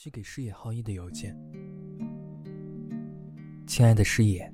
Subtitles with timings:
[0.00, 1.36] 寄给师野浩一的邮件。
[3.66, 4.48] 亲爱的师野，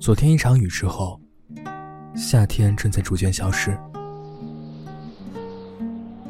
[0.00, 1.20] 昨天一场雨之后，
[2.16, 3.78] 夏天正在逐渐消失。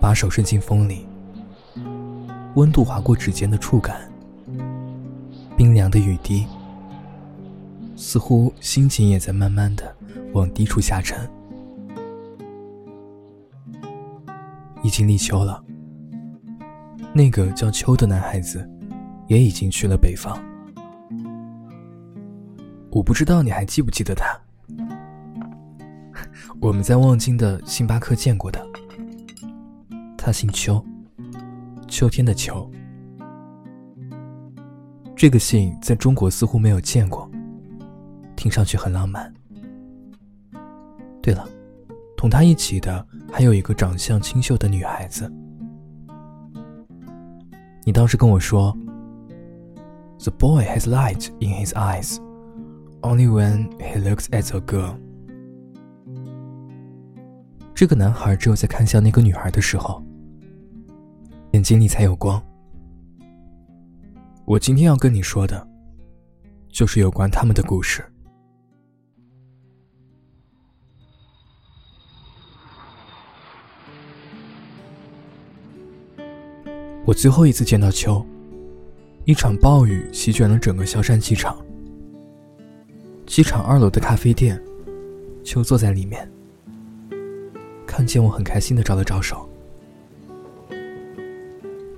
[0.00, 1.06] 把手伸进风里，
[2.56, 4.10] 温度划过指尖的触感，
[5.56, 6.44] 冰凉的雨滴，
[7.94, 9.96] 似乎心情也在慢慢的
[10.32, 11.16] 往低处下沉。
[14.82, 15.64] 已经立秋了。
[17.12, 18.68] 那个叫秋的男孩子，
[19.26, 20.38] 也已经去了北方。
[22.90, 24.38] 我不知道你还记不记得他？
[26.60, 28.64] 我们在望京的星巴克见过的。
[30.16, 30.84] 他姓秋，
[31.88, 32.70] 秋天的秋。
[35.16, 37.30] 这个姓在中国似乎没有见过，
[38.36, 39.32] 听上去很浪漫。
[41.22, 41.48] 对了，
[42.16, 45.30] 同他一起的还有一个长相清秀的女孩子。
[47.90, 48.72] 你当时跟我说
[50.20, 52.18] ，The boy has light in his eyes,
[53.00, 54.94] only when he looks at a girl。
[57.74, 60.00] 这个男孩只有在看向那个女孩的时候，
[61.50, 62.40] 眼睛里才有光。
[64.44, 65.66] 我今天要跟你说的，
[66.68, 68.04] 就是有关他们的故事。
[77.10, 78.24] 我最后一次见到秋，
[79.24, 81.60] 一场暴雨席卷了整个萧山机场。
[83.26, 84.62] 机场二楼的咖啡店，
[85.42, 86.30] 秋坐在里面，
[87.84, 89.50] 看见我很开心的招了招手。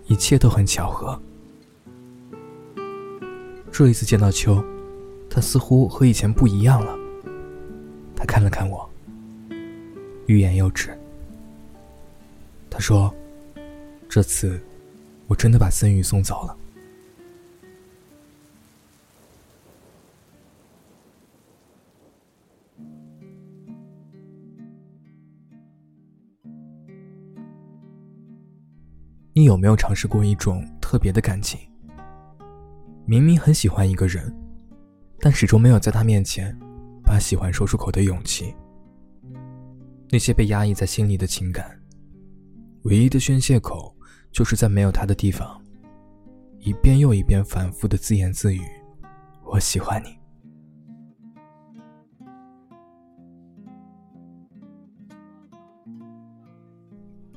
[0.06, 1.20] 一切都很巧合。
[3.70, 4.64] 这一次见到秋，
[5.28, 6.96] 他似乎和以前不一样了。
[8.16, 8.88] 他看了看我，
[10.24, 10.98] 欲言又止。
[12.70, 13.14] 他说
[14.08, 14.58] ：“这次。”
[15.32, 16.54] 我真的把森宇送走了。
[29.32, 31.58] 你有没有尝试过一种特别的感情？
[33.06, 34.30] 明明很喜欢一个人，
[35.18, 36.54] 但始终没有在他面前
[37.02, 38.54] 把喜欢说出口的勇气。
[40.10, 41.80] 那些被压抑在心里的情感，
[42.82, 43.96] 唯一的宣泄口。
[44.32, 45.62] 就是在没有他的地方，
[46.58, 48.62] 一遍又一遍反复的自言自语
[49.44, 50.18] ：“我喜欢你。”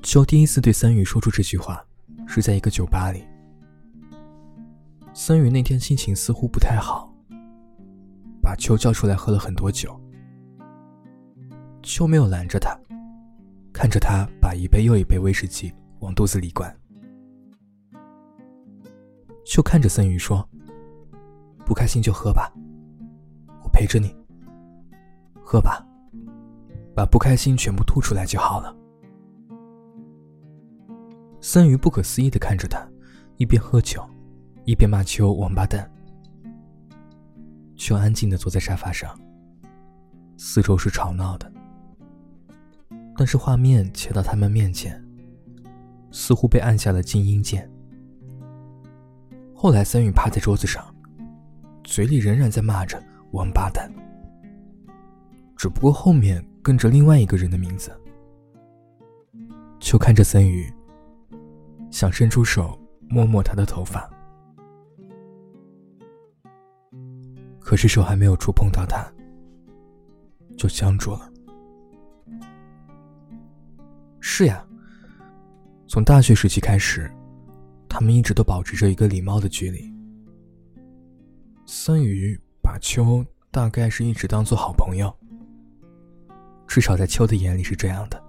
[0.02, 1.84] 秋第一次对森宇说出这句话，
[2.26, 3.24] 是在一个酒吧里。
[5.12, 7.12] 森宇那天心情似乎不太好，
[8.40, 10.00] 把秋叫出来喝了很多酒。
[11.82, 12.78] 秋没有拦着他，
[13.72, 16.74] 看着他把一杯又一杯威士忌往肚子里灌。
[19.46, 20.46] 就看着森宇说
[21.64, 22.52] ：“不开心就喝吧，
[23.62, 24.14] 我陪着你。
[25.40, 25.86] 喝吧，
[26.94, 28.76] 把不开心全部吐出来就好了。”
[31.40, 32.86] 森宇不可思议的看着他，
[33.36, 34.04] 一边喝酒，
[34.64, 35.88] 一边骂秋王八蛋。
[37.76, 39.16] 秋安静的坐在沙发上，
[40.36, 41.50] 四周是吵闹的，
[43.16, 45.00] 但是画面切到他们面前，
[46.10, 47.70] 似乎被按下了静音键。
[49.66, 50.94] 后来，森宇趴在桌子上，
[51.82, 53.02] 嘴里仍然在骂着
[53.34, 53.92] “王八蛋”，
[55.58, 57.90] 只不过后面跟着另外一个人的名字。
[59.80, 60.72] 就看着森宇，
[61.90, 62.78] 想伸出手
[63.08, 64.08] 摸摸他的头发，
[67.58, 69.04] 可是手还没有触碰到他，
[70.56, 71.28] 就僵住了。
[74.20, 74.64] 是呀，
[75.88, 77.12] 从大学时期开始。
[77.98, 79.90] 他们一直都保持着一个礼貌的距离。
[81.64, 85.10] 孙宇把秋大概是一直当做好朋友，
[86.68, 88.22] 至少在秋的眼里是这样的。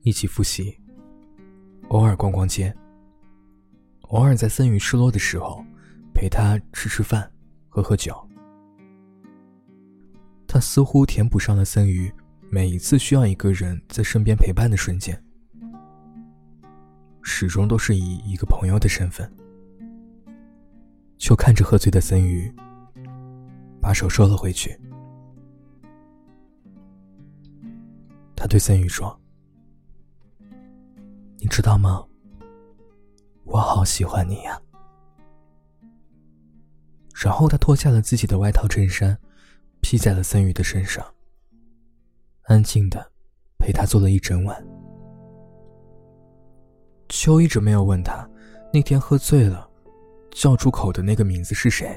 [0.00, 0.76] 一起复习，
[1.90, 2.74] 偶尔逛逛街，
[4.08, 5.64] 偶尔在森宇失落的时候
[6.12, 7.30] 陪他吃吃饭、
[7.68, 8.12] 喝喝酒。
[10.48, 12.12] 他似乎填补上了森宇
[12.50, 15.24] 每一次需要一个人在身边陪伴的瞬间。
[17.22, 19.32] 始终都是以一个朋友的身份，
[21.18, 22.52] 就看着喝醉的森宇，
[23.80, 24.78] 把手收了回去。
[28.34, 29.18] 他对森宇说
[31.38, 32.04] ：“你知道吗？
[33.44, 34.60] 我好喜欢你呀。”
[37.14, 39.16] 然后他脱下了自己的外套衬衫，
[39.80, 41.06] 披在了森宇的身上，
[42.42, 43.12] 安静的
[43.58, 44.71] 陪他坐了一整晚。
[47.22, 48.28] 秋一直没有问他，
[48.72, 49.64] 那天喝醉了，
[50.32, 51.88] 叫出口的那个名字是谁。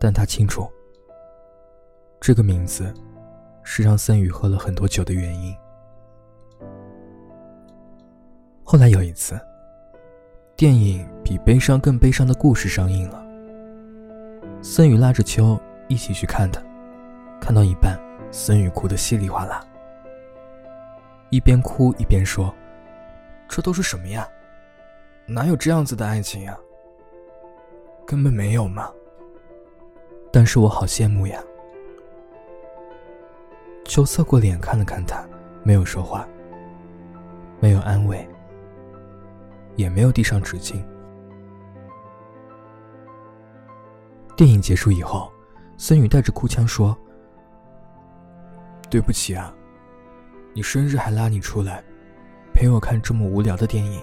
[0.00, 0.66] 但他清楚，
[2.18, 2.94] 这个名字，
[3.62, 5.54] 是让森宇喝了很多酒的原因。
[8.62, 9.38] 后来有一次，
[10.56, 13.22] 电影《比悲伤更悲伤的故事》上映了，
[14.62, 16.64] 森宇拉着秋一起去看的，
[17.38, 18.00] 看到一半，
[18.30, 19.62] 森宇哭得稀里哗啦，
[21.28, 22.50] 一边哭一边说
[23.48, 24.28] ：“这都是什么呀？
[25.26, 26.58] 哪有这样子的爱情呀？
[28.06, 28.90] 根本没有嘛！”
[30.32, 31.42] 但是我好羡慕呀。
[33.84, 35.24] 秋侧过脸看了看他，
[35.62, 36.26] 没有说话，
[37.60, 38.26] 没有安慰，
[39.76, 40.82] 也没有递上纸巾。
[44.36, 45.30] 电影结束以后，
[45.76, 46.96] 孙宇带着哭腔说
[48.90, 49.54] ：“对不起啊，
[50.52, 51.84] 你生日还拉你出来，
[52.54, 54.00] 陪我看这么无聊的电影。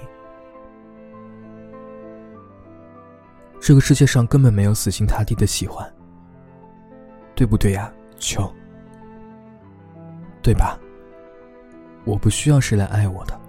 [3.59, 5.91] 这个世界上根本没有死心塌地的喜欢。”
[7.33, 8.53] 对不对呀，秋？
[10.43, 10.77] 对吧？
[12.03, 13.39] 我不需要谁来爱我的。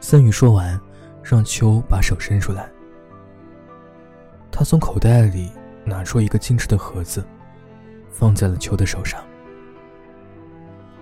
[0.00, 0.78] 森宇说完，
[1.24, 2.70] 让秋把手伸出来。
[4.52, 5.50] 他从口袋里
[5.84, 7.26] 拿出一个精致的盒子，
[8.08, 9.24] 放在了秋的手上。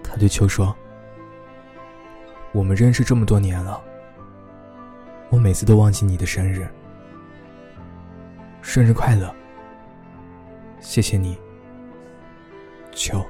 [0.02, 0.74] 他对秋说
[2.54, 3.82] ：“我们认识这么多年了，
[5.28, 6.68] 我每次都忘记你的生日。
[8.62, 9.34] 生日快乐！”
[10.78, 11.36] 谢谢你，
[12.92, 13.20] 秋。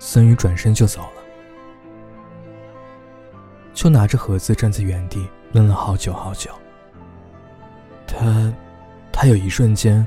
[0.00, 1.22] 森宇转身就走了。
[3.72, 6.50] 秋拿着盒子站在原地，愣了好久好久。
[8.04, 8.52] 他，
[9.12, 10.04] 他有一瞬间，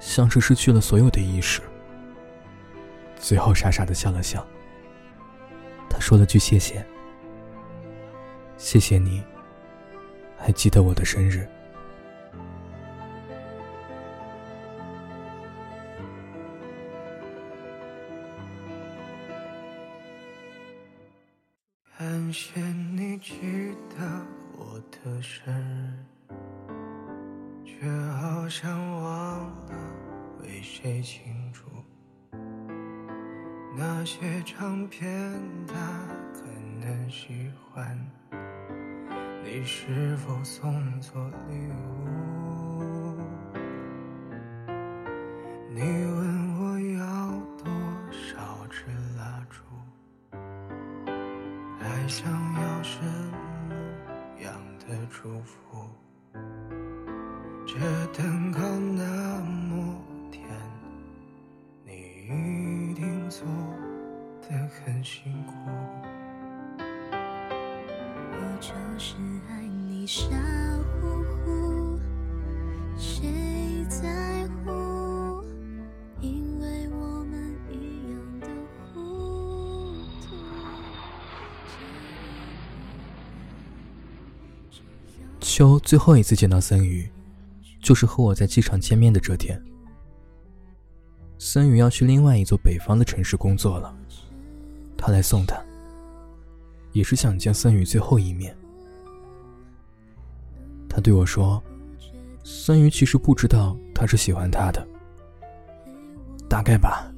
[0.00, 1.62] 像是失去了所有的意识，
[3.16, 4.46] 最后傻傻的笑了笑。
[5.94, 6.84] 他说了句谢谢，
[8.56, 9.22] 谢谢你，
[10.36, 11.48] 还记得我的生日。
[21.96, 22.60] 感谢
[22.92, 23.32] 你记
[23.96, 24.26] 得
[24.58, 25.54] 我的生
[26.28, 26.74] 日，
[27.64, 27.88] 却
[28.20, 29.74] 好像忘了
[30.42, 31.73] 为谁庆祝。
[33.76, 35.32] 那些唱片
[35.66, 35.74] 他
[36.32, 36.42] 可
[36.80, 37.98] 能喜欢，
[39.44, 43.18] 你是否送错礼物？
[45.70, 47.02] 你问我要
[47.58, 47.66] 多
[48.12, 48.86] 少支
[49.18, 49.56] 蜡烛？
[51.80, 51.84] 还。
[52.06, 53.74] 想要什么
[54.42, 55.88] 样的祝福？
[57.66, 57.74] 这
[58.12, 58.60] 蛋糕
[64.74, 65.52] 很辛苦。
[68.32, 69.14] 我就是
[69.48, 70.26] 爱你傻
[71.00, 71.98] 乎乎，
[72.96, 75.42] 谁在乎？
[76.20, 78.48] 因为我们一样的
[78.92, 80.34] 糊涂。
[85.40, 87.08] 秋最后一次见到森宇，
[87.80, 89.62] 就是和我在机场见面的这天。
[91.38, 93.94] 森宇要去另外一座北方的城市工作了，
[95.06, 95.54] 他来送他，
[96.92, 98.56] 也是想见森宇最后一面。
[100.88, 101.62] 他对我说
[102.42, 104.88] ：“森宇其实不知道他是喜欢他的，
[106.48, 107.12] 大概吧，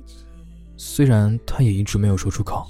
[0.76, 2.66] 虽然他也一直没有说出口。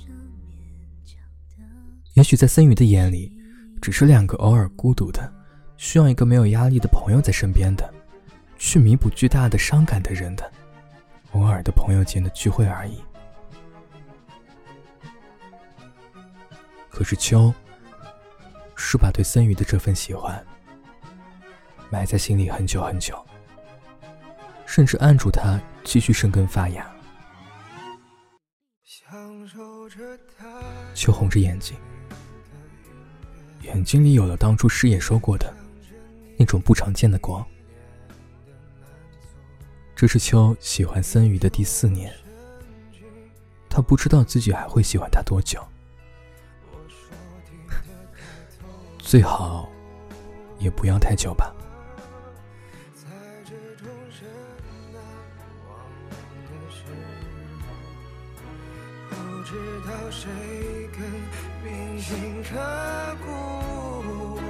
[2.12, 3.33] 也许在森宇的眼里，
[3.81, 5.33] 只是两个偶尔孤独的。”
[5.79, 7.91] 需要一个没有压力的朋友在身边的，
[8.59, 10.52] 去弥补巨大的伤感的人的，
[11.33, 12.99] 偶尔的朋友间的聚会而已。
[16.97, 17.53] 可是秋，
[18.75, 20.43] 是把对森宇的这份喜欢
[21.91, 23.23] 埋在心里很久很久，
[24.65, 26.91] 甚至按住它继续生根发芽。
[30.95, 31.76] 秋红着眼睛，
[33.61, 35.55] 眼睛里有了当初师爷说过的。
[36.38, 37.47] 那种不常见的光。
[39.95, 42.11] 这是秋喜欢森鱼的第四年，
[43.69, 45.62] 他不知道自己还会喜欢他多久。
[49.07, 49.71] 最好
[50.59, 51.55] 也不要太久吧。
[59.09, 59.55] 不知
[59.87, 60.29] 道谁
[60.91, 61.01] 更
[61.65, 62.59] 铭心刻
[63.25, 64.41] 骨。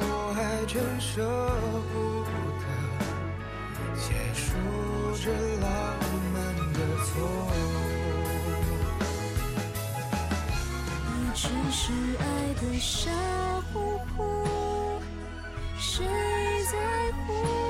[0.00, 0.02] 我
[0.34, 1.22] 还真舍
[1.92, 2.24] 不
[2.58, 2.66] 得
[3.96, 4.56] 结束
[5.22, 5.70] 这浪
[6.34, 6.36] 漫
[6.72, 7.14] 的错。
[7.22, 7.93] 误
[11.44, 13.10] 只是爱的傻
[13.70, 14.98] 乎乎，
[15.78, 16.02] 谁
[16.72, 16.78] 在
[17.26, 17.63] 乎？